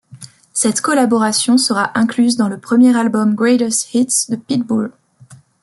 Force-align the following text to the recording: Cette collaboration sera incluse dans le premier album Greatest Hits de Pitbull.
Cette 0.53 0.81
collaboration 0.81 1.59
sera 1.59 1.95
incluse 1.95 2.35
dans 2.35 2.47
le 2.49 2.59
premier 2.59 2.97
album 2.97 3.35
Greatest 3.35 3.93
Hits 3.93 4.31
de 4.31 4.35
Pitbull. 4.35 4.91